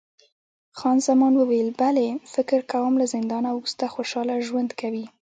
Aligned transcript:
خان 0.79 0.97
زمان 1.07 1.33
وویل، 1.37 1.69
بلی، 1.81 2.09
فکر 2.33 2.59
کوم 2.71 2.93
له 3.01 3.05
زندانه 3.15 3.49
وروسته 3.53 3.83
خوشحاله 3.93 4.33
ژوند 4.47 4.69
کوي. 4.81 5.05